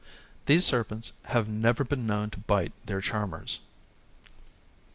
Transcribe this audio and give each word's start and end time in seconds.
These 0.47 0.65
serpents 0.65 1.13
have 1.25 1.47
never 1.47 1.83
been 1.83 2.07
known 2.07 2.31
to 2.31 2.39
bite 2.39 2.73
their 2.87 3.01
charmers." 3.01 3.59